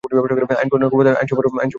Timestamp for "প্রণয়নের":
0.71-0.89